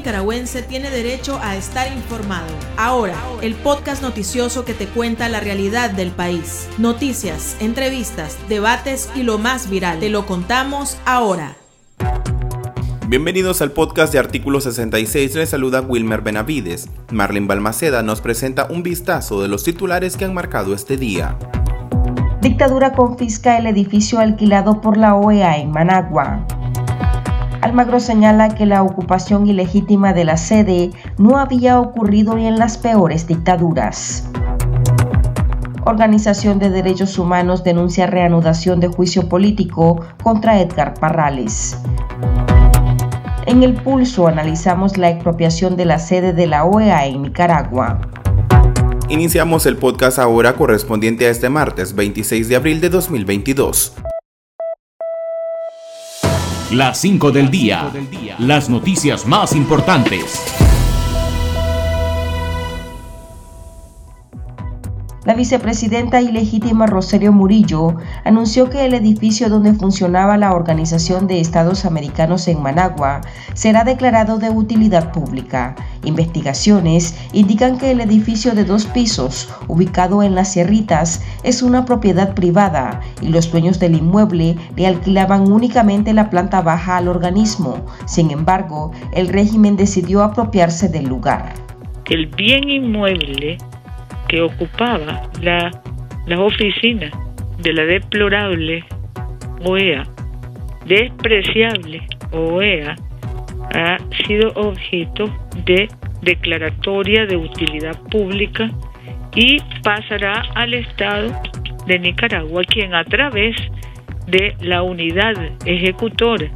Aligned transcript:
nicaragüense 0.00 0.62
tiene 0.62 0.88
derecho 0.90 1.38
a 1.42 1.56
estar 1.56 1.92
informado. 1.92 2.48
Ahora, 2.78 3.14
el 3.42 3.54
podcast 3.54 4.00
noticioso 4.00 4.64
que 4.64 4.72
te 4.72 4.86
cuenta 4.86 5.28
la 5.28 5.40
realidad 5.40 5.90
del 5.90 6.10
país. 6.10 6.66
Noticias, 6.78 7.54
entrevistas, 7.60 8.38
debates 8.48 9.10
y 9.14 9.24
lo 9.24 9.36
más 9.36 9.68
viral. 9.68 10.00
Te 10.00 10.08
lo 10.08 10.24
contamos 10.24 10.96
ahora. 11.04 11.56
Bienvenidos 13.08 13.60
al 13.60 13.72
podcast 13.72 14.10
de 14.14 14.20
Artículo 14.20 14.62
66, 14.62 15.34
les 15.34 15.50
saluda 15.50 15.82
Wilmer 15.82 16.22
Benavides. 16.22 16.88
Marlene 17.10 17.46
Balmaceda 17.46 18.02
nos 18.02 18.22
presenta 18.22 18.68
un 18.70 18.82
vistazo 18.82 19.42
de 19.42 19.48
los 19.48 19.64
titulares 19.64 20.16
que 20.16 20.24
han 20.24 20.32
marcado 20.32 20.72
este 20.72 20.96
día. 20.96 21.36
Dictadura 22.40 22.94
confisca 22.94 23.58
el 23.58 23.66
edificio 23.66 24.18
alquilado 24.18 24.80
por 24.80 24.96
la 24.96 25.14
OEA 25.14 25.58
en 25.58 25.72
Managua. 25.72 26.46
Almagro 27.62 28.00
señala 28.00 28.54
que 28.54 28.64
la 28.64 28.82
ocupación 28.82 29.46
ilegítima 29.46 30.14
de 30.14 30.24
la 30.24 30.38
sede 30.38 30.90
no 31.18 31.38
había 31.38 31.78
ocurrido 31.78 32.34
ni 32.34 32.46
en 32.46 32.58
las 32.58 32.78
peores 32.78 33.26
dictaduras. 33.26 34.28
Organización 35.84 36.58
de 36.58 36.70
Derechos 36.70 37.18
Humanos 37.18 37.62
denuncia 37.62 38.06
reanudación 38.06 38.80
de 38.80 38.88
juicio 38.88 39.28
político 39.28 40.00
contra 40.22 40.60
Edgar 40.60 40.94
Parrales. 40.94 41.78
En 43.46 43.62
el 43.62 43.74
pulso 43.74 44.26
analizamos 44.26 44.96
la 44.96 45.10
expropiación 45.10 45.76
de 45.76 45.84
la 45.84 45.98
sede 45.98 46.32
de 46.32 46.46
la 46.46 46.64
OEA 46.64 47.06
en 47.06 47.22
Nicaragua. 47.22 48.00
Iniciamos 49.08 49.66
el 49.66 49.76
podcast 49.76 50.18
ahora 50.18 50.54
correspondiente 50.54 51.26
a 51.26 51.30
este 51.30 51.48
martes 51.48 51.94
26 51.94 52.48
de 52.48 52.56
abril 52.56 52.80
de 52.80 52.90
2022. 52.90 53.96
Las 56.70 56.98
5 57.00 57.32
del 57.32 57.50
día. 57.50 57.90
Las 58.38 58.70
noticias 58.70 59.26
más 59.26 59.56
importantes. 59.56 60.69
La 65.26 65.34
vicepresidenta 65.34 66.22
ilegítima 66.22 66.86
Rosario 66.86 67.30
Murillo 67.30 67.96
anunció 68.24 68.70
que 68.70 68.86
el 68.86 68.94
edificio 68.94 69.50
donde 69.50 69.74
funcionaba 69.74 70.38
la 70.38 70.54
Organización 70.54 71.26
de 71.26 71.40
Estados 71.40 71.84
Americanos 71.84 72.48
en 72.48 72.62
Managua 72.62 73.20
será 73.52 73.84
declarado 73.84 74.38
de 74.38 74.48
utilidad 74.48 75.12
pública. 75.12 75.76
Investigaciones 76.04 77.14
indican 77.34 77.76
que 77.76 77.90
el 77.90 78.00
edificio 78.00 78.54
de 78.54 78.64
dos 78.64 78.86
pisos, 78.86 79.50
ubicado 79.68 80.22
en 80.22 80.34
las 80.34 80.54
Sierritas, 80.54 81.22
es 81.42 81.62
una 81.62 81.84
propiedad 81.84 82.34
privada 82.34 83.02
y 83.20 83.28
los 83.28 83.52
dueños 83.52 83.78
del 83.78 83.96
inmueble 83.96 84.56
le 84.74 84.86
alquilaban 84.86 85.52
únicamente 85.52 86.14
la 86.14 86.30
planta 86.30 86.62
baja 86.62 86.96
al 86.96 87.08
organismo. 87.08 87.84
Sin 88.06 88.30
embargo, 88.30 88.90
el 89.12 89.28
régimen 89.28 89.76
decidió 89.76 90.22
apropiarse 90.22 90.88
del 90.88 91.08
lugar. 91.08 91.52
El 92.06 92.26
bien 92.28 92.70
inmueble 92.70 93.58
que 94.30 94.40
ocupaba 94.40 95.28
la, 95.42 95.72
las 96.26 96.38
oficinas 96.38 97.10
de 97.58 97.72
la 97.72 97.84
deplorable 97.84 98.84
OEA, 99.64 100.04
despreciable 100.86 102.06
OEA, 102.30 102.94
ha 103.74 103.98
sido 104.24 104.52
objeto 104.54 105.24
de 105.64 105.88
declaratoria 106.22 107.26
de 107.26 107.36
utilidad 107.36 108.00
pública 108.08 108.70
y 109.34 109.58
pasará 109.82 110.42
al 110.54 110.74
Estado 110.74 111.32
de 111.86 111.98
Nicaragua, 111.98 112.62
quien 112.68 112.94
a 112.94 113.04
través 113.04 113.56
de 114.28 114.54
la 114.60 114.82
unidad 114.82 115.34
ejecutora, 115.66 116.48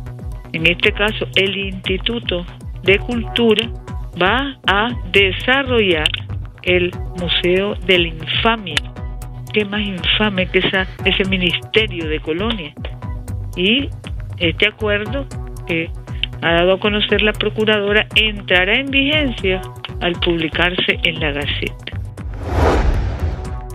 en 0.53 0.67
este 0.67 0.93
caso 0.93 1.27
el 1.35 1.57
Instituto 1.57 2.47
de 2.85 3.01
Cultura, 3.01 3.69
va 4.21 4.57
a 4.69 4.91
desarrollar 5.11 6.24
el 6.65 6.91
Museo 7.21 7.75
de 7.87 7.99
la 7.99 8.09
Infamia. 8.09 8.77
¿Qué 9.53 9.65
más 9.65 9.81
infame 9.81 10.49
que 10.49 10.59
esa, 10.59 10.87
ese 11.05 11.25
Ministerio 11.29 12.09
de 12.09 12.21
Colonia? 12.21 12.75
Y 13.57 13.89
este 14.39 14.67
acuerdo 14.67 15.27
que 15.67 15.91
ha 16.43 16.55
dado 16.55 16.75
a 16.75 16.81
conocer 16.81 17.23
la 17.23 17.33
Procuradora 17.33 18.07
entrará 18.17 18.75
en 18.75 18.91
vigencia 18.91 19.63
al 20.01 20.13
publicarse 20.21 20.99
en 21.05 21.21
la 21.21 21.33
Gaceta. 21.33 21.95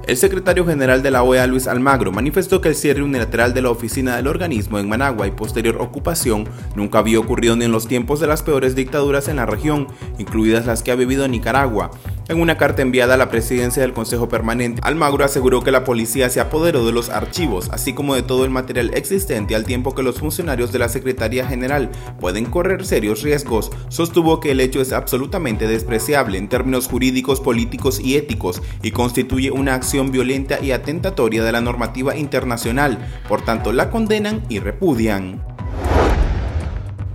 El 0.10 0.18
secretario 0.18 0.66
general 0.66 1.04
de 1.04 1.12
la 1.12 1.22
OEA, 1.22 1.46
Luis 1.46 1.68
Almagro, 1.68 2.12
manifestó 2.12 2.62
que 2.62 2.70
el 2.70 2.76
cierre 2.76 3.04
unilateral 3.04 3.54
de 3.54 3.62
la 3.62 3.70
oficina 3.70 4.16
del 4.16 4.26
organismo 4.26 4.80
en 4.80 4.90
Managua 4.90 5.28
y 5.28 5.32
posterior 5.32 5.78
ocupación 5.80 6.46
nunca 6.76 6.98
había 6.98 7.20
ocurrido 7.20 7.56
ni 7.56 7.66
en 7.66 7.72
los 7.72 7.88
tiempos 7.88 8.20
de 8.20 8.26
las 8.26 8.42
peores 8.42 8.76
dictaduras 8.76 9.28
en 9.28 9.36
la 9.36 9.46
región, 9.46 9.88
incluidas 10.18 10.66
las 10.66 10.82
que 10.82 10.90
ha 10.90 10.96
vivido 10.96 11.28
Nicaragua, 11.28 11.92
en 12.30 12.40
una 12.40 12.58
carta 12.58 12.84
enviada 12.84 13.16
a 13.16 13.18
la 13.18 13.30
presidencia 13.30 13.82
del 13.82 13.94
Consejo 13.94 14.30
Permanente, 14.30 14.80
Almagro 14.84 15.26
aseguró 15.26 15.64
que 15.64 15.72
la 15.72 15.84
policía 15.84 16.30
se 16.30 16.40
apoderó 16.40 16.86
de 16.86 16.92
los 16.92 17.10
archivos, 17.10 17.70
así 17.72 17.94
como 17.94 18.14
de 18.14 18.22
todo 18.22 18.46
el 18.46 18.52
material 18.52 18.92
existente 18.94 19.56
al 19.56 19.66
tiempo 19.66 19.96
que 19.96 20.04
los 20.04 20.20
funcionarios 20.20 20.72
de 20.72 20.78
la 20.80 20.90
Secretaría 20.90 21.48
General 21.48 21.90
pueden 22.20 22.46
correr 22.46 22.86
serios 22.86 23.24
riesgos. 23.24 23.72
Sostuvo 23.90 24.40
que 24.40 24.52
el 24.52 24.60
hecho 24.60 24.80
es 24.80 24.94
absolutamente 24.94 25.68
despreciable 25.68 26.38
en 26.38 26.50
términos 26.50 26.88
jurídicos, 26.88 27.42
políticos 27.42 28.00
y 28.00 28.16
éticos 28.16 28.62
y 28.84 28.92
constituye 28.92 29.50
una 29.50 29.74
acción 29.74 30.12
violenta 30.12 30.60
y 30.62 30.72
atentatoria 30.72 31.44
de 31.44 31.52
la 31.52 31.62
normativa 31.62 32.16
internacional. 32.16 33.00
Por 33.28 33.42
tanto, 33.42 33.74
la 33.74 33.90
condenan 33.90 34.44
y 34.50 34.60
repudian. 34.60 35.59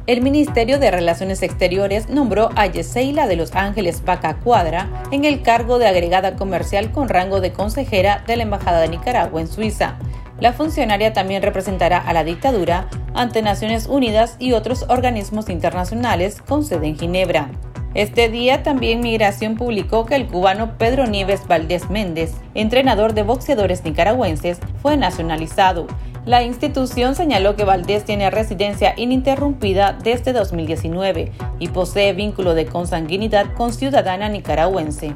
El 0.06 0.20
Ministerio 0.20 0.78
de 0.78 0.90
Relaciones 0.90 1.42
Exteriores 1.42 2.10
nombró 2.10 2.50
a 2.56 2.66
Yeseila 2.66 3.26
de 3.26 3.36
Los 3.36 3.54
Ángeles 3.54 4.04
Vaca 4.04 4.36
Cuadra 4.36 5.02
en 5.10 5.24
el 5.24 5.40
cargo 5.40 5.78
de 5.78 5.86
agregada 5.86 6.36
comercial 6.36 6.92
con 6.92 7.08
rango 7.08 7.40
de 7.40 7.54
consejera 7.54 8.22
de 8.26 8.36
la 8.36 8.42
Embajada 8.42 8.80
de 8.80 8.88
Nicaragua 8.88 9.40
en 9.40 9.48
Suiza. 9.48 9.96
La 10.40 10.52
funcionaria 10.52 11.14
también 11.14 11.40
representará 11.40 11.96
a 11.96 12.12
la 12.12 12.22
dictadura 12.22 12.90
ante 13.14 13.40
Naciones 13.40 13.86
Unidas 13.86 14.36
y 14.38 14.52
otros 14.52 14.84
organismos 14.90 15.48
internacionales 15.48 16.42
con 16.46 16.64
sede 16.64 16.88
en 16.88 16.98
Ginebra. 16.98 17.50
Este 17.94 18.28
día 18.28 18.62
también 18.62 19.00
Migración 19.00 19.54
publicó 19.54 20.04
que 20.04 20.16
el 20.16 20.26
cubano 20.26 20.76
Pedro 20.76 21.06
Nieves 21.06 21.46
Valdés 21.46 21.88
Méndez, 21.88 22.34
entrenador 22.52 23.14
de 23.14 23.22
boxeadores 23.22 23.84
nicaragüenses, 23.84 24.58
fue 24.82 24.98
nacionalizado 24.98 25.86
la 26.26 26.42
institución 26.42 27.14
señaló 27.14 27.54
que 27.54 27.64
Valdés 27.64 28.04
tiene 28.04 28.30
residencia 28.30 28.94
ininterrumpida 28.96 29.92
desde 29.92 30.32
2019 30.32 31.32
y 31.58 31.68
posee 31.68 32.14
vínculo 32.14 32.54
de 32.54 32.64
consanguinidad 32.64 33.52
con 33.54 33.72
ciudadana 33.72 34.30
nicaragüense. 34.30 35.14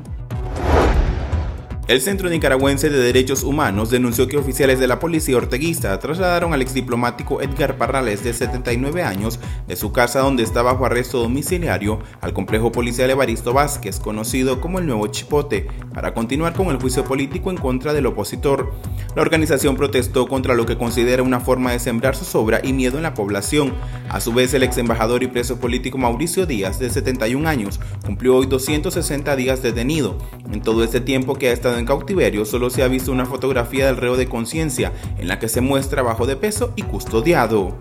El 1.88 2.02
Centro 2.02 2.28
Nicaragüense 2.28 2.90
de 2.90 2.98
Derechos 2.98 3.42
Humanos 3.44 3.88
denunció 3.88 4.28
que 4.28 4.36
oficiales 4.36 4.78
de 4.78 4.86
la 4.86 4.98
policía 4.98 5.38
orteguista 5.38 5.98
trasladaron 5.98 6.52
al 6.52 6.60
exdiplomático 6.60 7.40
Edgar 7.40 7.78
Parrales, 7.78 8.22
de 8.22 8.34
79 8.34 9.02
años, 9.02 9.40
de 9.66 9.74
su 9.74 9.90
casa 9.90 10.20
donde 10.20 10.42
estaba 10.42 10.74
bajo 10.74 10.84
arresto 10.84 11.18
domiciliario 11.18 12.00
al 12.20 12.34
complejo 12.34 12.70
policial 12.72 13.08
Evaristo 13.08 13.54
Vázquez, 13.54 14.00
conocido 14.00 14.60
como 14.60 14.80
el 14.80 14.86
Nuevo 14.86 15.06
Chipote, 15.06 15.66
para 15.94 16.12
continuar 16.12 16.52
con 16.52 16.66
el 16.66 16.76
juicio 16.78 17.04
político 17.04 17.50
en 17.50 17.56
contra 17.56 17.94
del 17.94 18.04
opositor. 18.04 18.70
La 19.16 19.22
organización 19.22 19.74
protestó 19.74 20.28
contra 20.28 20.54
lo 20.54 20.66
que 20.66 20.76
considera 20.76 21.22
una 21.22 21.40
forma 21.40 21.72
de 21.72 21.78
sembrar 21.78 22.14
zozobra 22.14 22.60
y 22.62 22.74
miedo 22.74 22.98
en 22.98 23.04
la 23.04 23.14
población. 23.14 23.72
A 24.10 24.20
su 24.20 24.32
vez, 24.32 24.54
el 24.54 24.62
ex 24.62 24.78
embajador 24.78 25.22
y 25.22 25.26
preso 25.26 25.60
político 25.60 25.98
Mauricio 25.98 26.46
Díaz, 26.46 26.78
de 26.78 26.88
71 26.88 27.46
años, 27.46 27.78
cumplió 28.04 28.36
hoy 28.36 28.46
260 28.46 29.36
días 29.36 29.62
detenido. 29.62 30.16
En 30.50 30.62
todo 30.62 30.82
este 30.82 31.00
tiempo 31.00 31.34
que 31.34 31.48
ha 31.48 31.52
estado 31.52 31.78
en 31.78 31.84
cautiverio 31.84 32.46
solo 32.46 32.70
se 32.70 32.82
ha 32.82 32.88
visto 32.88 33.12
una 33.12 33.26
fotografía 33.26 33.86
del 33.86 33.98
reo 33.98 34.16
de 34.16 34.28
conciencia 34.28 34.92
en 35.18 35.28
la 35.28 35.38
que 35.38 35.48
se 35.48 35.60
muestra 35.60 36.02
bajo 36.02 36.26
de 36.26 36.36
peso 36.36 36.72
y 36.74 36.82
custodiado. 36.82 37.76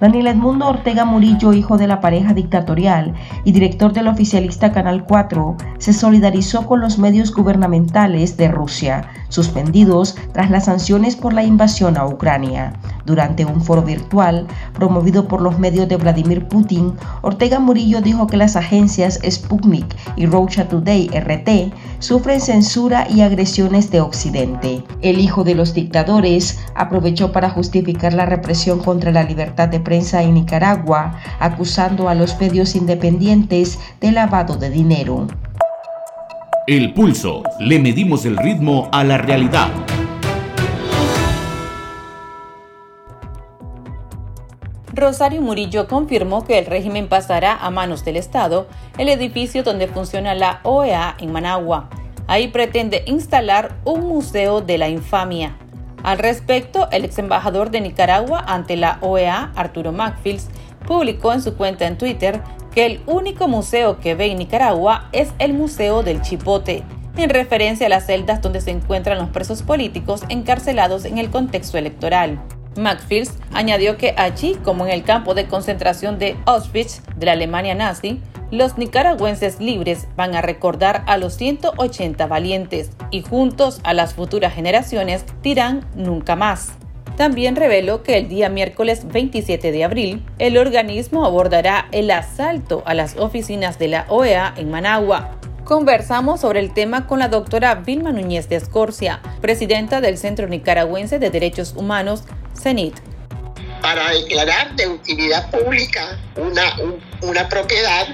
Daniel 0.00 0.28
Edmundo 0.28 0.68
Ortega 0.68 1.04
Murillo, 1.04 1.52
hijo 1.52 1.76
de 1.76 1.88
la 1.88 2.00
pareja 2.00 2.32
dictatorial 2.32 3.14
y 3.44 3.50
director 3.50 3.92
del 3.92 4.06
oficialista 4.06 4.70
Canal 4.70 5.04
4, 5.04 5.56
se 5.78 5.92
solidarizó 5.92 6.66
con 6.66 6.80
los 6.80 6.98
medios 6.98 7.34
gubernamentales 7.34 8.36
de 8.36 8.46
Rusia, 8.46 9.08
suspendidos 9.28 10.14
tras 10.32 10.50
las 10.50 10.66
sanciones 10.66 11.16
por 11.16 11.32
la 11.32 11.42
invasión 11.42 11.96
a 11.96 12.06
Ucrania. 12.06 12.74
Durante 13.08 13.46
un 13.46 13.62
foro 13.62 13.80
virtual 13.80 14.46
promovido 14.74 15.28
por 15.28 15.40
los 15.40 15.58
medios 15.58 15.88
de 15.88 15.96
Vladimir 15.96 16.46
Putin, 16.46 16.92
Ortega 17.22 17.58
Murillo 17.58 18.02
dijo 18.02 18.26
que 18.26 18.36
las 18.36 18.54
agencias 18.54 19.18
Sputnik 19.26 19.86
y 20.16 20.26
Russia 20.26 20.68
Today 20.68 21.08
RT 21.08 21.72
sufren 22.00 22.38
censura 22.38 23.06
y 23.08 23.22
agresiones 23.22 23.90
de 23.90 24.02
Occidente. 24.02 24.84
El 25.00 25.20
hijo 25.20 25.42
de 25.42 25.54
los 25.54 25.72
dictadores 25.72 26.60
aprovechó 26.74 27.32
para 27.32 27.48
justificar 27.48 28.12
la 28.12 28.26
represión 28.26 28.78
contra 28.78 29.10
la 29.10 29.22
libertad 29.22 29.70
de 29.70 29.80
prensa 29.80 30.22
en 30.22 30.34
Nicaragua, 30.34 31.14
acusando 31.40 32.10
a 32.10 32.14
los 32.14 32.38
medios 32.38 32.76
independientes 32.76 33.78
de 34.02 34.12
lavado 34.12 34.56
de 34.56 34.68
dinero. 34.68 35.28
El 36.66 36.92
pulso. 36.92 37.42
Le 37.58 37.78
medimos 37.78 38.26
el 38.26 38.36
ritmo 38.36 38.90
a 38.92 39.02
la 39.02 39.16
realidad. 39.16 39.70
Rosario 45.00 45.40
Murillo 45.40 45.86
confirmó 45.88 46.44
que 46.44 46.58
el 46.58 46.66
régimen 46.66 47.08
pasará 47.08 47.56
a 47.56 47.70
manos 47.70 48.04
del 48.04 48.16
Estado 48.16 48.66
el 48.98 49.08
edificio 49.08 49.62
donde 49.62 49.88
funciona 49.88 50.34
la 50.34 50.60
OEA 50.62 51.16
en 51.18 51.32
Managua. 51.32 51.88
Ahí 52.26 52.48
pretende 52.48 53.02
instalar 53.06 53.76
un 53.84 54.06
museo 54.06 54.60
de 54.60 54.78
la 54.78 54.88
infamia. 54.88 55.56
Al 56.02 56.18
respecto, 56.18 56.88
el 56.90 57.04
ex 57.04 57.18
embajador 57.18 57.70
de 57.70 57.80
Nicaragua 57.80 58.44
ante 58.46 58.76
la 58.76 58.98
OEA, 59.00 59.52
Arturo 59.56 59.92
Macfields, 59.92 60.48
publicó 60.86 61.32
en 61.32 61.42
su 61.42 61.56
cuenta 61.56 61.86
en 61.86 61.98
Twitter 61.98 62.42
que 62.72 62.86
el 62.86 63.00
único 63.06 63.48
museo 63.48 63.98
que 63.98 64.14
ve 64.14 64.26
en 64.26 64.38
Nicaragua 64.38 65.08
es 65.12 65.32
el 65.38 65.54
Museo 65.54 66.02
del 66.02 66.22
Chipote, 66.22 66.84
en 67.16 67.30
referencia 67.30 67.86
a 67.86 67.90
las 67.90 68.06
celdas 68.06 68.40
donde 68.40 68.60
se 68.60 68.70
encuentran 68.70 69.18
los 69.18 69.30
presos 69.30 69.62
políticos 69.62 70.22
encarcelados 70.28 71.04
en 71.04 71.18
el 71.18 71.30
contexto 71.30 71.78
electoral. 71.78 72.40
Macfields 72.78 73.34
añadió 73.52 73.96
que 73.96 74.14
allí, 74.16 74.56
como 74.64 74.86
en 74.86 74.92
el 74.92 75.02
campo 75.02 75.34
de 75.34 75.46
concentración 75.46 76.18
de 76.18 76.36
Auschwitz 76.46 77.02
de 77.16 77.26
la 77.26 77.32
Alemania 77.32 77.74
nazi, 77.74 78.22
los 78.50 78.78
nicaragüenses 78.78 79.60
libres 79.60 80.08
van 80.16 80.34
a 80.34 80.40
recordar 80.40 81.04
a 81.06 81.18
los 81.18 81.34
180 81.34 82.26
valientes 82.26 82.90
y 83.10 83.22
juntos 83.22 83.80
a 83.84 83.92
las 83.92 84.14
futuras 84.14 84.54
generaciones 84.54 85.24
dirán 85.42 85.86
nunca 85.94 86.34
más. 86.34 86.72
También 87.16 87.56
reveló 87.56 88.02
que 88.02 88.16
el 88.16 88.28
día 88.28 88.48
miércoles 88.48 89.06
27 89.08 89.72
de 89.72 89.84
abril, 89.84 90.24
el 90.38 90.56
organismo 90.56 91.26
abordará 91.26 91.88
el 91.92 92.10
asalto 92.10 92.82
a 92.86 92.94
las 92.94 93.16
oficinas 93.16 93.78
de 93.78 93.88
la 93.88 94.06
OEA 94.08 94.54
en 94.56 94.70
Managua, 94.70 95.38
Conversamos 95.68 96.40
sobre 96.40 96.60
el 96.60 96.72
tema 96.72 97.06
con 97.06 97.18
la 97.18 97.28
doctora 97.28 97.74
Vilma 97.74 98.10
Núñez 98.10 98.48
de 98.48 98.56
Escorcia, 98.56 99.20
presidenta 99.42 100.00
del 100.00 100.16
Centro 100.16 100.48
Nicaragüense 100.48 101.18
de 101.18 101.28
Derechos 101.28 101.74
Humanos, 101.76 102.24
Para 103.80 104.10
declarar 104.10 104.74
de 104.74 104.88
utilidad 104.88 105.50
pública 105.50 106.18
una, 106.36 106.64
una 107.22 107.48
propiedad 107.48 108.08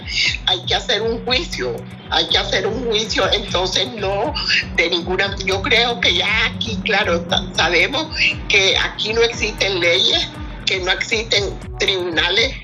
hay 0.47 0.65
que 0.67 0.75
hacer 0.75 1.01
un 1.01 1.25
juicio, 1.25 1.75
hay 2.11 2.29
que 2.29 2.39
hacer 2.39 2.67
un 2.67 2.85
juicio, 2.85 3.31
entonces 3.33 3.89
no 3.95 4.35
de 4.77 4.91
ninguna, 4.91 5.35
yo 5.45 5.63
creo 5.63 6.01
que 6.01 6.15
ya 6.15 6.47
aquí, 6.47 6.77
claro, 6.85 7.25
sabemos 7.55 8.09
que 8.49 8.77
aquí 8.77 9.15
no 9.15 9.23
existen 9.23 9.81
leyes, 9.81 10.29
que 10.67 10.81
no 10.81 10.93
existen 10.93 11.59
tribunales 11.79 12.55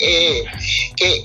eh, 0.00 0.44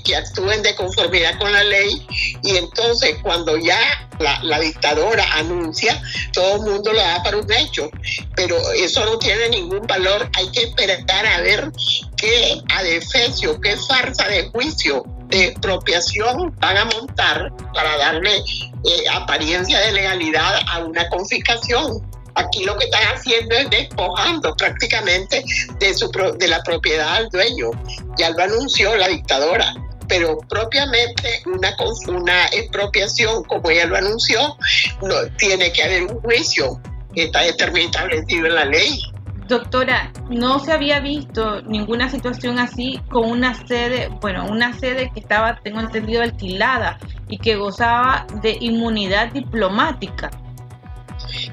que, 0.04 0.16
actúen 0.16 0.62
de 0.62 0.74
conformidad 0.74 1.38
con 1.38 1.52
la 1.52 1.64
ley. 1.64 2.06
Y 2.42 2.56
entonces 2.56 3.16
cuando 3.22 3.56
ya 3.56 3.78
la, 4.18 4.60
dictadora 4.60 5.24
anuncia, 5.34 6.00
todo 6.32 6.56
el 6.56 6.72
mundo 6.72 6.92
lo 6.92 7.00
da 7.00 7.22
para 7.22 7.38
un 7.38 7.52
hecho, 7.52 7.90
pero 8.34 8.56
eso 8.72 9.04
no 9.04 9.18
tiene 9.18 9.48
ningún 9.50 9.86
valor, 9.86 10.28
hay 10.36 10.50
que 10.50 10.64
esperar 10.64 11.26
a 11.26 11.40
ver 11.40 11.70
qué 12.16 12.60
adefesio, 12.74 13.60
qué 13.60 13.76
farsa 13.76 14.26
de 14.28 14.48
juicio, 14.50 15.04
de 15.28 15.46
expropiación 15.46 16.54
van 16.58 16.76
a 16.78 16.84
montar 16.86 17.52
para 17.74 17.96
darle 17.98 18.38
eh, 18.38 19.04
apariencia 19.12 19.78
de 19.78 19.92
legalidad 19.92 20.60
a 20.68 20.78
una 20.78 21.08
confiscación. 21.08 22.02
Aquí 22.38 22.64
lo 22.64 22.76
que 22.76 22.84
están 22.84 23.02
haciendo 23.14 23.54
es 23.56 23.70
despojando 23.70 24.54
prácticamente 24.54 25.44
de, 25.78 25.94
su, 25.94 26.10
de 26.38 26.48
la 26.48 26.62
propiedad 26.62 27.16
al 27.16 27.28
dueño. 27.28 27.70
Ya 28.16 28.30
lo 28.30 28.42
anunció 28.42 28.96
la 28.96 29.08
dictadora 29.08 29.74
pero 30.08 30.38
propiamente 30.48 31.42
una, 31.46 31.76
una 32.08 32.46
expropiación, 32.46 33.44
como 33.44 33.70
ella 33.70 33.86
lo 33.86 33.96
anunció, 33.96 34.56
tiene 35.36 35.70
que 35.70 35.82
haber 35.82 36.04
un 36.04 36.20
juicio 36.20 36.80
que 37.14 37.24
está 37.24 37.44
establecido 37.44 38.46
en 38.46 38.54
la 38.54 38.64
ley. 38.64 39.00
Doctora, 39.46 40.12
no 40.28 40.58
se 40.58 40.72
había 40.72 41.00
visto 41.00 41.62
ninguna 41.62 42.10
situación 42.10 42.58
así 42.58 43.00
con 43.08 43.30
una 43.30 43.54
sede, 43.66 44.08
bueno, 44.20 44.46
una 44.46 44.78
sede 44.78 45.10
que 45.14 45.20
estaba, 45.20 45.58
tengo 45.62 45.80
entendido, 45.80 46.22
alquilada 46.22 46.98
y 47.28 47.38
que 47.38 47.56
gozaba 47.56 48.26
de 48.42 48.58
inmunidad 48.60 49.32
diplomática. 49.32 50.30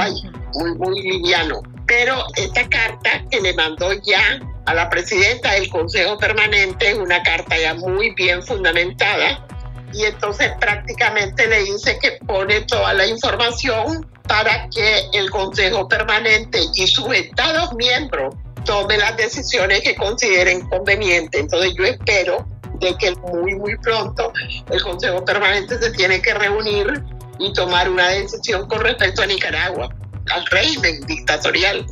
muy, 0.54 0.75
muy 0.76 1.02
liviano 1.02 1.62
pero 1.86 2.24
esta 2.36 2.68
carta 2.68 3.24
que 3.30 3.40
le 3.40 3.52
mandó 3.54 3.92
ya 3.92 4.40
a 4.66 4.74
la 4.74 4.88
presidenta 4.90 5.52
del 5.52 5.68
Consejo 5.68 6.16
Permanente 6.18 6.90
es 6.90 6.98
una 6.98 7.22
carta 7.22 7.58
ya 7.58 7.74
muy 7.74 8.14
bien 8.14 8.42
fundamentada 8.42 9.46
y 9.92 10.04
entonces 10.04 10.52
prácticamente 10.60 11.46
le 11.46 11.64
dice 11.64 11.98
que 12.00 12.12
pone 12.26 12.62
toda 12.62 12.94
la 12.94 13.06
información 13.06 14.06
para 14.26 14.68
que 14.70 15.08
el 15.12 15.30
Consejo 15.30 15.88
Permanente 15.88 16.60
y 16.74 16.86
sus 16.86 17.12
estados 17.14 17.72
miembros 17.74 18.34
tomen 18.64 19.00
las 19.00 19.16
decisiones 19.16 19.80
que 19.80 19.94
consideren 19.96 20.66
convenientes. 20.68 21.40
Entonces 21.40 21.74
yo 21.76 21.84
espero 21.84 22.46
de 22.80 22.96
que 22.96 23.14
muy 23.16 23.54
muy 23.56 23.76
pronto 23.78 24.32
el 24.70 24.82
Consejo 24.82 25.24
Permanente 25.24 25.78
se 25.78 25.90
tiene 25.90 26.22
que 26.22 26.32
reunir 26.34 27.02
y 27.38 27.52
tomar 27.52 27.90
una 27.90 28.08
decisión 28.08 28.68
con 28.68 28.80
respecto 28.80 29.22
a 29.22 29.26
Nicaragua 29.26 29.94
al 30.34 30.46
régimen 30.46 31.00
dictatorial 31.06 31.86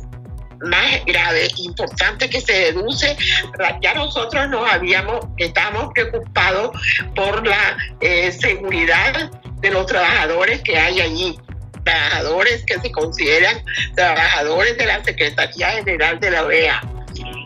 más 0.61 1.03
grave, 1.05 1.47
importante 1.57 2.29
que 2.29 2.39
se 2.39 2.53
deduce, 2.53 3.17
ya 3.81 3.93
nosotros 3.95 4.49
nos 4.49 4.71
habíamos, 4.71 5.25
estamos 5.37 5.91
preocupados 5.93 6.71
por 7.15 7.45
la 7.45 7.77
eh, 7.99 8.31
seguridad 8.31 9.31
de 9.59 9.71
los 9.71 9.85
trabajadores 9.87 10.61
que 10.61 10.77
hay 10.77 11.01
allí, 11.01 11.39
trabajadores 11.83 12.63
que 12.65 12.79
se 12.79 12.91
consideran 12.91 13.63
trabajadores 13.95 14.77
de 14.77 14.85
la 14.85 15.03
Secretaría 15.03 15.71
General 15.71 16.19
de 16.19 16.31
la 16.31 16.43
OEA. 16.43 16.81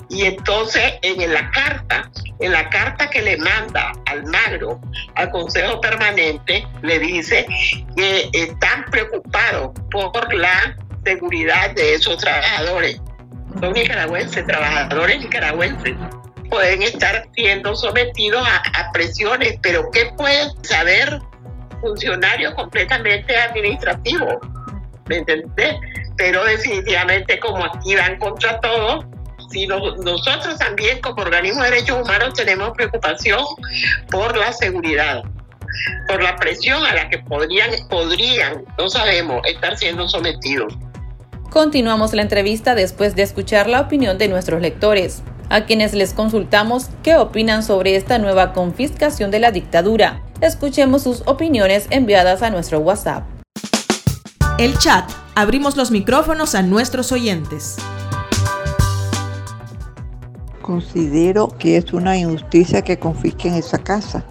Y 0.09 0.25
entonces 0.25 0.93
en 1.01 1.33
la 1.33 1.49
carta, 1.51 2.09
en 2.39 2.51
la 2.51 2.69
carta 2.69 3.09
que 3.09 3.21
le 3.21 3.37
manda 3.37 3.91
al 4.05 4.23
Magro, 4.25 4.79
al 5.15 5.31
Consejo 5.31 5.81
Permanente, 5.81 6.65
le 6.83 6.99
dice 6.99 7.45
que 7.97 8.29
están 8.33 8.85
preocupados 8.91 9.71
por 9.91 10.33
la 10.33 10.77
seguridad 11.05 11.71
de 11.71 11.95
esos 11.95 12.17
trabajadores. 12.17 12.99
Son 13.59 13.73
nicaragüenses, 13.73 14.45
trabajadores 14.45 15.19
nicaragüenses. 15.19 15.93
Pueden 16.49 16.81
estar 16.81 17.27
siendo 17.33 17.75
sometidos 17.75 18.45
a, 18.47 18.91
presiones, 18.91 19.57
pero 19.61 19.89
¿qué 19.91 20.11
pueden 20.17 20.49
saber 20.63 21.19
funcionarios 21.81 22.53
completamente 22.53 23.35
administrativos? 23.35 24.35
¿Me 25.07 25.17
entendés? 25.17 25.75
Pero 26.17 26.43
definitivamente 26.45 27.39
como 27.39 27.65
aquí 27.65 27.95
van 27.95 28.17
contra 28.19 28.59
todo, 28.61 29.05
si 29.49 29.67
nosotros 29.67 30.57
también 30.57 30.99
como 31.01 31.21
organismo 31.21 31.63
de 31.63 31.71
derechos 31.71 32.01
humanos 32.01 32.33
tenemos 32.33 32.71
preocupación 32.71 33.43
por 34.09 34.35
la 34.37 34.51
seguridad. 34.53 35.23
por 36.07 36.23
la 36.23 36.35
presión 36.37 36.85
a 36.85 36.93
la 36.93 37.09
que 37.09 37.19
podrían, 37.19 37.69
podrían, 37.89 38.63
no 38.77 38.89
sabemos, 38.89 39.41
estar 39.45 39.77
siendo 39.77 40.07
sometidos. 40.07 40.73
Continuamos 41.55 42.11
la 42.11 42.21
entrevista 42.21 42.75
después 42.75 43.15
de 43.15 43.23
escuchar 43.23 43.69
la 43.69 43.79
opinión 43.79 44.17
de 44.17 44.27
nuestros 44.27 44.61
lectores, 44.61 45.23
a 45.49 45.63
quienes 45.63 45.93
les 45.93 46.11
consultamos 46.11 46.89
qué 47.01 47.15
opinan 47.15 47.63
sobre 47.63 47.95
esta 47.95 48.17
nueva 48.17 48.51
confiscación 48.51 49.31
de 49.31 49.39
la 49.39 49.51
dictadura. 49.51 50.21
Escuchemos 50.41 51.03
sus 51.03 51.23
opiniones 51.25 51.87
enviadas 51.91 52.41
a 52.41 52.49
nuestro 52.49 52.79
WhatsApp. 52.79 53.23
El 54.57 54.77
chat. 54.79 55.09
Abrimos 55.33 55.77
los 55.77 55.91
micrófonos 55.91 56.55
a 56.55 56.61
nuestros 56.61 57.13
oyentes. 57.13 57.77
Considero 60.61 61.47
que 61.57 61.77
es 61.77 61.93
una 61.93 62.17
injusticia 62.17 62.81
que 62.81 62.99
confisquen 62.99 63.53
esa 63.53 63.77
casa, 63.77 64.25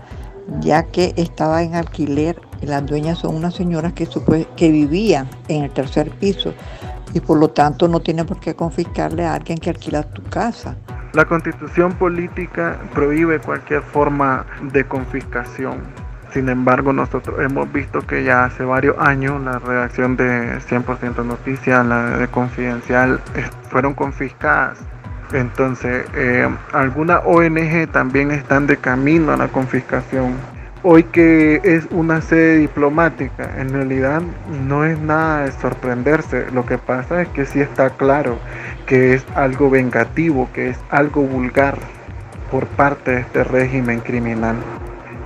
ya 0.61 0.83
que 0.83 1.14
estaba 1.16 1.62
en 1.62 1.75
alquiler 1.75 2.38
y 2.61 2.66
las 2.66 2.85
dueñas 2.85 3.21
son 3.21 3.35
unas 3.35 3.54
señoras 3.54 3.95
que, 3.95 4.07
que 4.57 4.71
vivían 4.71 5.26
en 5.49 5.64
el 5.64 5.71
tercer 5.71 6.11
piso 6.11 6.52
y 7.14 7.21
por 7.21 7.38
lo 7.38 7.49
tanto 7.49 7.88
no 7.88 8.00
tiene 8.00 8.25
por 8.25 8.40
qué 8.40 8.54
confiscarle 8.54 9.25
a 9.25 9.35
alguien 9.35 9.59
que 9.59 9.71
alquila 9.71 10.02
tu 10.02 10.23
casa. 10.25 10.76
La 11.14 11.25
constitución 11.25 11.92
política 11.92 12.78
prohíbe 12.92 13.38
cualquier 13.38 13.83
forma 13.83 14.44
de 14.73 14.85
confiscación. 14.85 15.83
Sin 16.33 16.49
embargo, 16.49 16.92
nosotros 16.92 17.37
hemos 17.40 17.73
visto 17.73 18.00
que 18.00 18.25
ya 18.25 18.44
hace 18.44 18.64
varios 18.64 18.99
años 18.99 19.40
la 19.42 19.61
redacción 19.61 20.16
de 20.16 20.59
100% 20.59 21.25
Noticias, 21.25 21.87
la 21.87 22.18
de 22.18 22.26
Confidencial, 22.26 23.21
fueron 23.71 23.94
confiscadas 23.94 24.80
entonces, 25.35 26.06
eh, 26.14 26.49
algunas 26.73 27.23
ONG 27.25 27.88
también 27.90 28.30
están 28.30 28.66
de 28.68 28.76
camino 28.76 29.33
a 29.33 29.37
la 29.37 29.49
confiscación. 29.49 30.35
Hoy 30.87 31.05
que 31.05 31.62
es 31.64 31.88
una 31.93 32.21
sede 32.21 32.59
diplomática, 32.59 33.59
en 33.59 33.71
realidad 33.71 34.21
no 34.69 34.85
es 34.85 34.99
nada 34.99 35.47
de 35.47 35.53
sorprenderse. 35.53 36.45
Lo 36.53 36.67
que 36.67 36.76
pasa 36.76 37.23
es 37.23 37.29
que 37.29 37.47
sí 37.47 37.59
está 37.62 37.88
claro 37.88 38.37
que 38.85 39.14
es 39.14 39.25
algo 39.35 39.71
vengativo, 39.71 40.47
que 40.53 40.69
es 40.69 40.79
algo 40.91 41.23
vulgar 41.23 41.79
por 42.50 42.67
parte 42.67 43.12
de 43.12 43.21
este 43.21 43.45
régimen 43.45 44.00
criminal. 44.00 44.57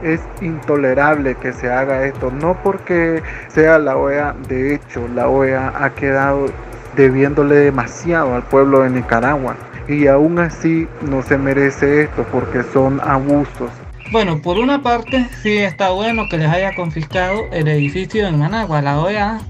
Es 0.04 0.20
intolerable 0.40 1.34
que 1.34 1.52
se 1.52 1.68
haga 1.68 2.06
esto, 2.06 2.30
no 2.30 2.56
porque 2.62 3.20
sea 3.48 3.80
la 3.80 3.96
OEA, 3.96 4.36
de 4.46 4.76
hecho 4.76 5.08
la 5.12 5.28
OEA 5.28 5.72
ha 5.74 5.90
quedado 5.90 6.52
debiéndole 6.94 7.56
demasiado 7.56 8.36
al 8.36 8.44
pueblo 8.44 8.82
de 8.82 8.90
Nicaragua 8.90 9.56
y 9.88 10.06
aún 10.06 10.38
así 10.38 10.86
no 11.10 11.20
se 11.22 11.36
merece 11.36 12.02
esto 12.02 12.24
porque 12.30 12.62
son 12.62 13.00
abusos. 13.00 13.72
Bueno, 14.10 14.40
por 14.40 14.58
una 14.58 14.82
parte 14.82 15.26
sí 15.42 15.58
está 15.58 15.90
bueno 15.90 16.28
que 16.30 16.38
les 16.38 16.48
haya 16.48 16.74
confiscado 16.74 17.44
el 17.52 17.68
edificio 17.68 18.26
en 18.26 18.38
Managua, 18.38 18.80
la 18.80 18.98
OEA. 19.00 19.40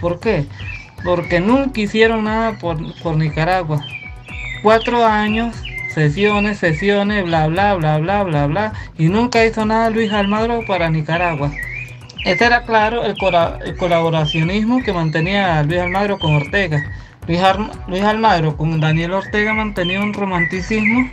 ¿Por 0.00 0.20
qué? 0.20 0.46
Porque 1.04 1.40
nunca 1.40 1.80
hicieron 1.80 2.24
nada 2.24 2.56
por, 2.60 2.78
por 3.02 3.16
Nicaragua. 3.16 3.84
Cuatro 4.62 5.04
años, 5.04 5.56
sesiones, 5.92 6.58
sesiones, 6.58 7.24
bla, 7.24 7.48
bla, 7.48 7.74
bla, 7.74 7.98
bla, 7.98 8.22
bla, 8.22 8.46
bla. 8.46 8.72
Y 8.96 9.08
nunca 9.08 9.44
hizo 9.44 9.66
nada 9.66 9.90
Luis 9.90 10.12
Almagro 10.12 10.60
para 10.64 10.88
Nicaragua. 10.90 11.50
Este 12.24 12.44
era 12.44 12.62
claro 12.62 13.04
el, 13.04 13.16
el 13.66 13.76
colaboracionismo 13.76 14.82
que 14.84 14.92
mantenía 14.92 15.60
Luis 15.64 15.80
Almagro 15.80 16.20
con 16.20 16.36
Ortega. 16.36 16.84
Luis, 17.26 18.02
Almagro 18.02 18.56
con 18.56 18.78
Daniel 18.80 19.12
Ortega 19.12 19.54
mantenía 19.54 20.00
un 20.00 20.14
romanticismo 20.14 21.10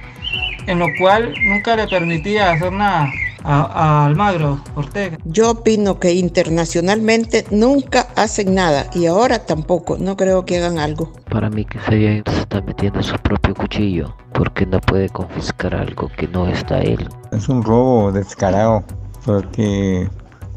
en 0.67 0.79
lo 0.79 0.87
cual 0.99 1.33
nunca 1.43 1.75
le 1.75 1.87
permitía 1.87 2.51
hacer 2.51 2.71
nada 2.71 3.09
a, 3.43 4.05
Almagro 4.05 4.59
Ortega. 4.75 5.17
Yo 5.25 5.51
opino 5.51 5.99
que 5.99 6.13
internacionalmente 6.13 7.45
nunca 7.51 8.07
hacen 8.15 8.55
nada 8.55 8.87
y 8.93 9.05
ahora 9.07 9.45
tampoco, 9.45 9.97
no 9.99 10.15
creo 10.17 10.45
que 10.45 10.57
hagan 10.57 10.79
algo. 10.79 11.11
Para 11.29 11.49
mí 11.49 11.65
que 11.65 11.79
se 11.79 12.23
está 12.39 12.61
metiendo 12.61 13.01
su 13.01 13.15
propio 13.17 13.55
cuchillo 13.55 14.15
porque 14.33 14.65
no 14.65 14.79
puede 14.81 15.09
confiscar 15.09 15.75
algo 15.75 16.09
que 16.17 16.27
no 16.27 16.47
está 16.47 16.81
él. 16.81 17.07
Es 17.31 17.49
un 17.49 17.63
robo 17.63 18.11
descarado 18.11 18.83
porque 19.25 20.07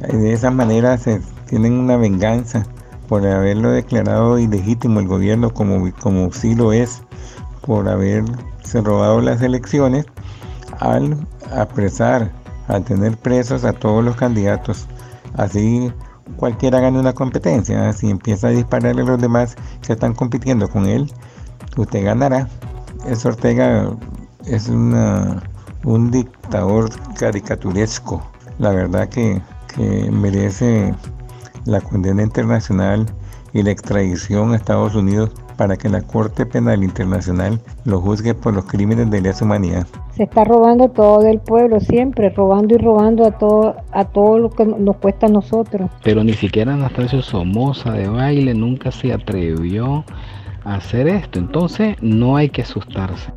de 0.00 0.32
esa 0.32 0.50
manera 0.50 0.99
se 0.99 1.20
tienen 1.49 1.75
una 1.75 1.96
venganza 1.96 2.66
por 3.08 3.26
haberlo 3.26 3.70
declarado 3.70 4.38
ilegítimo 4.38 5.00
el 5.00 5.06
gobierno 5.06 5.52
como, 5.52 5.92
como 6.00 6.32
sí 6.32 6.54
lo 6.54 6.73
es, 6.73 7.02
por 7.66 7.88
haberse 7.88 8.32
robado 8.82 9.20
las 9.20 9.42
elecciones, 9.42 10.06
al 10.80 11.26
apresar, 11.54 12.30
al 12.68 12.84
tener 12.84 13.16
presos 13.16 13.64
a 13.64 13.72
todos 13.72 14.04
los 14.04 14.16
candidatos. 14.16 14.86
Así 15.36 15.92
cualquiera 16.36 16.80
gane 16.80 16.98
una 16.98 17.12
competencia, 17.12 17.92
si 17.92 18.10
empieza 18.10 18.48
a 18.48 18.50
dispararle 18.50 19.02
a 19.02 19.04
los 19.04 19.20
demás 19.20 19.56
que 19.82 19.92
están 19.92 20.14
compitiendo 20.14 20.68
con 20.68 20.86
él, 20.86 21.12
usted 21.76 22.04
ganará. 22.04 22.48
Es 23.06 23.26
Ortega 23.26 23.90
es 24.46 24.68
una, 24.68 25.42
un 25.84 26.10
dictador 26.10 26.90
caricaturesco, 27.18 28.22
la 28.58 28.70
verdad 28.70 29.08
que, 29.08 29.40
que 29.74 30.10
merece 30.10 30.94
la 31.66 31.80
condena 31.80 32.22
internacional 32.22 33.06
y 33.52 33.62
la 33.62 33.70
extradición 33.70 34.52
a 34.52 34.56
Estados 34.56 34.94
Unidos 34.94 35.30
para 35.56 35.76
que 35.76 35.88
la 35.88 36.02
Corte 36.02 36.46
Penal 36.46 36.82
Internacional 36.82 37.61
lo 37.84 38.00
juzgue 38.00 38.34
por 38.34 38.54
los 38.54 38.64
crímenes 38.64 39.11
de 39.11 39.20
lesa 39.20 39.44
humanidad. 39.44 39.87
Se 40.16 40.25
está 40.25 40.44
robando 40.44 40.88
todo 40.88 41.20
del 41.20 41.40
pueblo, 41.40 41.80
siempre 41.80 42.30
robando 42.30 42.75
y 42.75 42.78
robando 42.78 43.26
a 43.26 43.32
todo, 43.38 43.76
a 43.92 44.04
todo 44.04 44.38
lo 44.38 44.50
que 44.50 44.64
nos 44.64 44.96
cuesta 44.96 45.26
a 45.26 45.30
nosotros. 45.30 45.90
Pero 46.02 46.25
ni 46.25 46.34
siquiera 46.34 46.75
Anastasio 46.75 47.23
Somoza 47.23 47.92
de 47.92 48.08
baile 48.08 48.54
nunca 48.54 48.90
se 48.90 49.12
atrevió 49.12 50.04
a 50.64 50.76
hacer 50.76 51.08
esto, 51.08 51.38
entonces 51.38 51.96
no 52.00 52.37
hay 52.37 52.49
que 52.49 52.62
asustarse. 52.62 53.32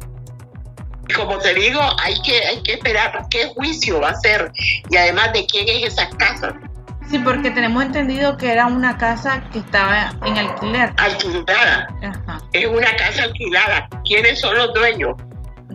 Como 1.15 1.37
te 1.37 1.53
digo, 1.53 1.79
hay 2.03 2.15
que, 2.21 2.37
hay 2.47 2.61
que 2.63 2.73
esperar 2.73 3.25
qué 3.29 3.47
juicio 3.55 4.01
va 4.01 4.09
a 4.09 4.15
ser 4.15 4.51
y 4.89 4.97
además 4.97 5.31
de 5.33 5.45
quién 5.45 5.65
es 5.69 5.93
esa 5.93 6.09
casa. 6.17 6.59
Sí, 7.09 7.19
porque 7.19 7.51
tenemos 7.51 7.85
entendido 7.85 8.35
que 8.37 8.51
era 8.51 8.67
una 8.67 8.97
casa 8.97 9.41
que 9.51 9.59
estaba 9.59 10.13
en 10.25 10.37
alquiler. 10.37 10.91
Alquilada. 10.97 11.87
Es 12.51 12.65
una 12.65 12.93
casa 12.97 13.23
alquilada. 13.23 13.87
¿Quiénes 14.03 14.41
son 14.41 14.57
los 14.57 14.73
dueños? 14.73 15.15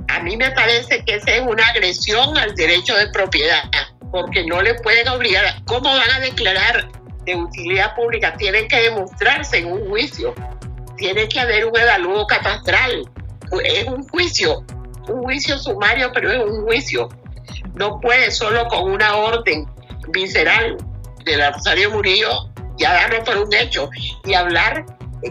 A 0.08 0.20
mí 0.20 0.36
me 0.36 0.50
parece 0.50 1.02
que 1.04 1.14
esa 1.14 1.30
es 1.30 1.40
una 1.40 1.66
agresión 1.68 2.36
al 2.36 2.54
derecho 2.54 2.94
de 2.96 3.08
propiedad, 3.08 3.62
porque 4.10 4.44
no 4.44 4.60
le 4.60 4.74
pueden 4.74 5.08
obligar. 5.08 5.44
¿Cómo 5.64 5.88
van 5.88 6.10
a 6.10 6.20
declarar 6.20 6.88
de 7.24 7.34
utilidad 7.34 7.94
pública? 7.94 8.34
Tienen 8.36 8.68
que 8.68 8.82
demostrarse 8.82 9.58
en 9.58 9.72
un 9.72 9.88
juicio. 9.88 10.34
Tiene 10.98 11.28
que 11.28 11.40
haber 11.40 11.64
un 11.64 11.78
evalúo 11.78 12.26
catastral. 12.26 13.08
Es 13.64 13.86
un 13.86 14.06
juicio, 14.08 14.64
un 15.08 15.22
juicio 15.22 15.58
sumario, 15.58 16.10
pero 16.12 16.30
es 16.30 16.44
un 16.44 16.62
juicio. 16.64 17.08
No 17.74 18.00
puede 18.00 18.30
solo 18.30 18.66
con 18.68 18.90
una 18.90 19.16
orden 19.16 19.66
visceral 20.10 20.76
la 21.24 21.50
Rosario 21.50 21.90
Murillo 21.90 22.50
ya 22.78 22.92
darlo 22.94 23.24
por 23.24 23.36
un 23.36 23.54
hecho 23.54 23.88
y 24.24 24.34
hablar 24.34 24.84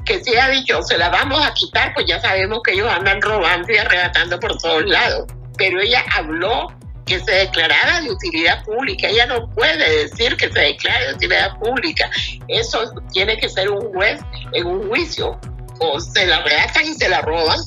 que 0.05 0.23
se 0.23 0.39
ha 0.39 0.49
dicho 0.49 0.81
se 0.83 0.97
la 0.97 1.09
vamos 1.09 1.45
a 1.45 1.53
quitar, 1.53 1.93
pues 1.93 2.05
ya 2.07 2.19
sabemos 2.21 2.61
que 2.63 2.73
ellos 2.73 2.89
andan 2.89 3.21
robando 3.21 3.71
y 3.71 3.77
arrebatando 3.77 4.39
por 4.39 4.57
todos 4.57 4.85
lados. 4.85 5.27
Pero 5.57 5.81
ella 5.81 6.03
habló 6.15 6.67
que 7.05 7.19
se 7.19 7.31
declarara 7.31 8.01
de 8.01 8.11
utilidad 8.11 8.63
pública. 8.63 9.07
Ella 9.07 9.25
no 9.25 9.49
puede 9.49 10.03
decir 10.03 10.37
que 10.37 10.49
se 10.49 10.59
declare 10.59 11.07
de 11.07 11.13
utilidad 11.15 11.57
pública. 11.59 12.09
Eso 12.47 12.93
tiene 13.11 13.37
que 13.37 13.49
ser 13.49 13.69
un 13.69 13.91
juez 13.93 14.21
en 14.53 14.65
un 14.65 14.87
juicio. 14.87 15.39
O 15.79 15.99
se 15.99 16.25
la 16.25 16.37
arrebatan 16.37 16.85
y 16.85 16.93
se 16.93 17.09
la 17.09 17.21
roban, 17.21 17.59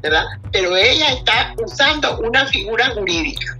¿verdad? 0.00 0.24
Pero 0.52 0.76
ella 0.76 1.08
está 1.08 1.54
usando 1.64 2.18
una 2.18 2.46
figura 2.46 2.90
jurídica. 2.90 3.58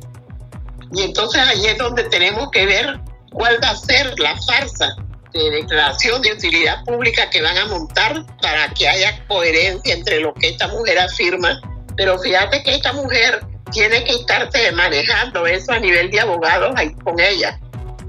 Y 0.92 1.02
entonces 1.02 1.42
ahí 1.42 1.66
es 1.66 1.78
donde 1.78 2.04
tenemos 2.04 2.50
que 2.50 2.66
ver 2.66 3.00
cuál 3.34 3.58
va 3.62 3.70
a 3.70 3.76
ser 3.76 4.18
la 4.18 4.34
farsa 4.42 4.96
de 5.32 5.50
declaración 5.50 6.22
de 6.22 6.32
utilidad 6.32 6.82
pública 6.84 7.28
que 7.28 7.42
van 7.42 7.58
a 7.58 7.66
montar 7.66 8.24
para 8.40 8.72
que 8.72 8.88
haya 8.88 9.26
coherencia 9.26 9.94
entre 9.94 10.20
lo 10.20 10.32
que 10.34 10.50
esta 10.50 10.68
mujer 10.68 10.98
afirma. 10.98 11.60
Pero 11.96 12.18
fíjate 12.20 12.62
que 12.62 12.76
esta 12.76 12.92
mujer 12.92 13.40
tiene 13.72 14.04
que 14.04 14.12
estarse 14.12 14.70
manejando 14.72 15.46
eso 15.46 15.72
a 15.72 15.80
nivel 15.80 16.10
de 16.10 16.20
abogados 16.20 16.72
ahí 16.76 16.94
con 17.04 17.18
ella. 17.18 17.58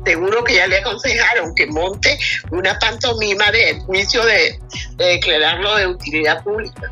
Seguro 0.05 0.43
que 0.43 0.53
ya 0.53 0.67
le 0.67 0.77
aconsejaron 0.77 1.55
que 1.55 1.65
monte 1.65 2.19
una 2.51 2.77
pantomima 2.77 3.51
de 3.51 3.79
juicio 3.81 4.23
de, 4.23 4.59
declararlo 4.97 5.75
de 5.77 5.87
utilidad 5.87 6.43
pública. 6.43 6.91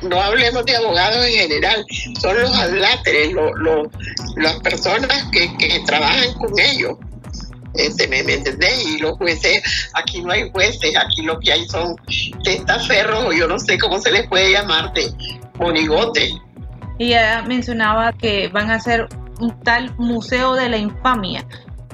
No 0.00 0.18
hablemos 0.18 0.64
de 0.64 0.76
abogados 0.76 1.26
en 1.26 1.32
general, 1.32 1.84
son 2.18 2.40
los 2.40 2.56
adláteres, 2.56 3.34
las 4.36 4.58
personas 4.60 5.24
que, 5.30 5.54
que 5.58 5.80
trabajan 5.84 6.32
con 6.38 6.58
ellos 6.58 6.96
este, 7.74 8.08
¿me, 8.08 8.20
entendés? 8.20 8.84
Y 8.84 8.98
los 8.98 9.16
jueces, 9.18 9.62
aquí 9.94 10.22
no 10.22 10.32
hay 10.32 10.50
jueces, 10.50 10.96
aquí 10.96 11.22
lo 11.22 11.38
que 11.38 11.52
hay 11.52 11.66
son 11.68 11.96
testaferros, 12.44 13.26
o 13.26 13.32
yo 13.32 13.46
no 13.46 13.58
sé 13.58 13.78
cómo 13.78 13.98
se 13.98 14.10
les 14.10 14.28
puede 14.28 14.52
llamar, 14.52 14.92
de 14.92 15.12
monigote. 15.58 16.32
Y 16.98 17.06
ella 17.06 17.42
mencionaba 17.42 18.12
que 18.12 18.48
van 18.48 18.70
a 18.70 18.74
hacer 18.74 19.08
un 19.40 19.58
tal 19.62 19.94
museo 19.96 20.54
de 20.54 20.68
la 20.68 20.76
infamia. 20.76 21.46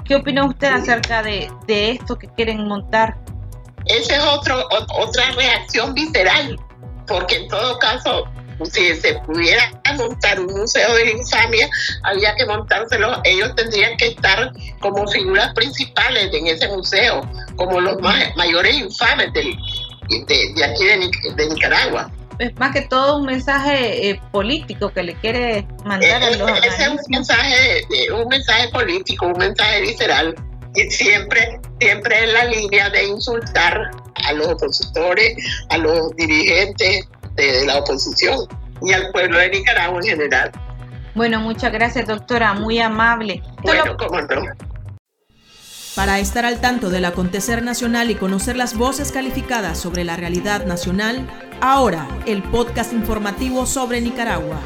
¿Qué 0.05 0.17
opina 0.17 0.45
usted 0.45 0.69
acerca 0.69 1.23
de, 1.23 1.51
de 1.67 1.93
esto 1.93 2.17
que 2.17 2.29
quieren 2.29 2.67
montar? 2.67 3.17
Esa 3.87 4.17
es 4.17 4.25
otro, 4.25 4.67
otra 4.71 5.31
reacción 5.37 5.95
visceral, 5.95 6.59
porque 7.07 7.37
en 7.37 7.49
todo 7.49 7.79
caso 7.79 8.25
si 8.65 8.95
se 8.97 9.15
pudiera 9.27 9.71
montar 9.97 10.41
un 10.41 10.53
museo 10.53 10.95
de 10.95 11.11
infamia, 11.11 11.69
había 12.05 12.35
que 12.37 12.47
montárselo, 12.47 13.21
ellos 13.25 13.55
tendrían 13.55 13.97
que 13.97 14.09
estar 14.09 14.53
como 14.81 15.07
figuras 15.09 15.53
principales 15.55 16.33
en 16.33 16.47
ese 16.47 16.69
museo, 16.69 17.29
como 17.57 17.81
los 17.81 17.99
mayores 18.37 18.77
infames 18.77 19.33
de, 19.33 19.57
aquí 20.65 20.85
de, 21.37 21.49
Nicaragua. 21.49 22.11
Es 22.39 22.55
más 22.59 22.73
que 22.73 22.83
todo 22.83 23.19
un 23.19 23.27
mensaje 23.27 24.11
eh, 24.11 24.21
político 24.31 24.91
que 24.91 25.03
le 25.03 25.15
quiere 25.15 25.67
mandar 25.85 26.23
a 26.23 26.31
los 26.33 26.51
Ese 26.59 26.83
es 26.83 26.89
un 26.89 26.99
mensaje, 27.09 27.87
un 28.13 28.29
mensaje 28.29 28.69
político, 28.69 29.27
un 29.27 29.39
mensaje 29.39 29.81
visceral 29.81 30.35
y 30.75 30.91
siempre, 30.91 31.59
siempre 31.81 32.25
en 32.25 32.35
la 32.35 32.45
línea 32.45 32.91
de 32.91 33.05
insultar 33.05 33.91
a 34.27 34.33
los 34.35 34.49
opositores, 34.49 35.35
a 35.71 35.79
los 35.79 36.15
dirigentes 36.17 37.07
de 37.37 37.67
la 37.67 37.79
oposición 37.79 38.47
y 38.83 38.93
al 38.93 39.11
pueblo 39.13 39.39
de 39.39 39.51
Nicaragua 39.51 40.01
en 40.03 40.07
general. 40.07 40.53
Bueno, 41.15 41.41
muchas 41.41 41.73
gracias, 41.73 42.07
doctora, 42.07 42.55
muy 42.55 42.79
amable. 42.79 43.43
Bueno, 43.63 43.97
cómo 43.97 44.21
no. 44.21 44.43
Para 45.95 46.19
estar 46.19 46.45
al 46.45 46.61
tanto 46.61 46.91
del 46.91 47.07
acontecer 47.07 47.63
nacional 47.63 48.11
y 48.11 48.17
conocer 48.17 48.55
las 48.55 48.77
voces 48.77 49.13
calificadas 49.13 49.79
sobre 49.79 50.05
la 50.05 50.15
realidad 50.15 50.67
nacional, 50.67 51.27
ahora 51.63 52.07
el 52.27 52.43
podcast 52.43 52.93
informativo 52.93 53.65
sobre 53.65 54.03
Nicaragua. 54.03 54.61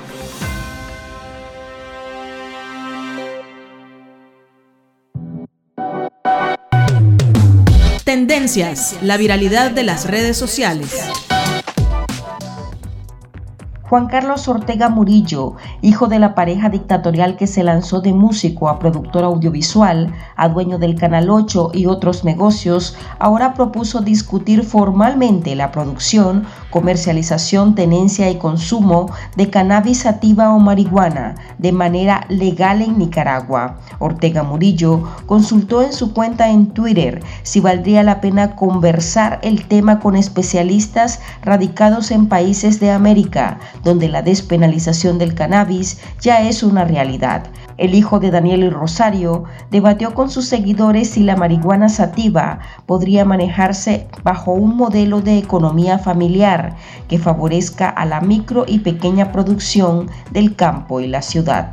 Tendencias, 8.04 8.96
la 9.02 9.16
viralidad 9.16 9.70
de 9.70 9.84
las 9.84 10.10
redes 10.10 10.36
sociales. 10.36 10.90
Juan 13.90 14.06
Carlos 14.06 14.47
Ortega 14.47 14.88
Murillo, 14.88 15.56
hijo 15.82 16.06
de 16.06 16.20
la 16.20 16.37
pareja 16.37 16.68
dictatorial 16.68 17.37
que 17.37 17.49
se 17.49 17.64
lanzó 17.64 18.00
de 18.00 18.12
músico 18.12 18.68
a 18.68 18.78
productor 18.78 19.25
audiovisual, 19.25 20.14
a 20.37 20.49
dueño 20.49 20.78
del 20.78 20.94
Canal 20.94 21.28
8 21.28 21.73
y 21.75 21.87
otros 21.87 22.23
negocios, 22.23 22.97
ahora 23.18 23.52
propuso 23.52 24.00
discutir 24.00 24.62
formalmente 24.62 25.56
la 25.56 25.73
producción, 25.73 26.47
comercialización, 26.70 27.75
tenencia 27.75 28.30
y 28.30 28.38
consumo 28.38 29.11
de 29.35 29.50
cannabis 29.50 30.02
sativa 30.02 30.54
o 30.54 30.61
marihuana 30.61 31.35
de 31.59 31.73
manera 31.73 32.26
legal 32.28 32.82
en 32.82 32.97
Nicaragua. 32.97 33.80
Ortega 33.99 34.44
Murillo 34.44 35.02
consultó 35.26 35.82
en 35.82 35.92
su 35.92 36.14
cuenta 36.14 36.50
en 36.50 36.68
Twitter 36.68 37.25
si 37.42 37.59
valdría 37.59 38.04
la 38.04 38.20
pena 38.20 38.54
conversar 38.54 39.40
el 39.42 39.66
tema 39.66 39.99
con 39.99 40.14
especialistas 40.14 41.18
radicados 41.42 42.12
en 42.12 42.28
países 42.28 42.78
de 42.78 42.92
América 42.92 43.59
donde 43.84 44.08
la 44.08 44.22
despenalización 44.22 45.18
del 45.18 45.34
cannabis 45.34 46.00
ya 46.20 46.42
es 46.42 46.62
una 46.62 46.84
realidad. 46.84 47.44
El 47.76 47.94
hijo 47.94 48.20
de 48.20 48.30
Daniel 48.30 48.64
y 48.64 48.70
Rosario 48.70 49.44
debatió 49.70 50.14
con 50.14 50.30
sus 50.30 50.46
seguidores 50.46 51.10
si 51.10 51.22
la 51.22 51.37
marihuana 51.37 51.88
sativa 51.88 52.58
podría 52.87 53.25
manejarse 53.25 54.06
bajo 54.22 54.52
un 54.52 54.76
modelo 54.76 55.20
de 55.20 55.38
economía 55.38 55.99
familiar 55.99 56.76
que 57.08 57.18
favorezca 57.18 57.88
a 57.88 58.04
la 58.04 58.20
micro 58.20 58.64
y 58.66 58.80
pequeña 58.80 59.32
producción 59.32 60.10
del 60.30 60.56
campo 60.56 61.00
y 61.00 61.06
la 61.06 61.22
ciudad. 61.22 61.72